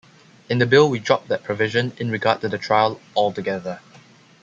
In 0.49 0.57
the 0.57 0.65
Bill 0.65 0.89
we 0.89 0.97
drop 0.97 1.27
that 1.27 1.43
provision 1.43 1.93
in 1.99 2.09
regard 2.09 2.41
to 2.41 2.49
the 2.49 2.57
trial 2.57 2.99
altogether. 3.15 3.81